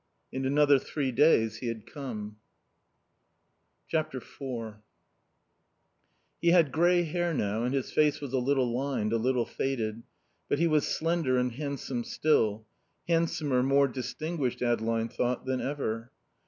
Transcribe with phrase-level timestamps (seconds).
[0.31, 2.37] In another three days he had come.
[3.93, 4.11] iv
[6.41, 10.01] He had grey hair now and his face was a little lined, a little faded,
[10.49, 12.65] but he was slender and handsome still
[13.07, 16.11] handsomer, more distinguished, Adeline thought, than ever.